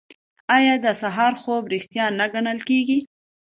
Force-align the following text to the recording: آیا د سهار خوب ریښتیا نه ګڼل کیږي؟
آیا 0.55 0.75
د 0.85 0.87
سهار 1.01 1.33
خوب 1.41 1.63
ریښتیا 1.73 2.05
نه 2.19 2.25
ګڼل 2.33 2.59
کیږي؟ 2.69 2.99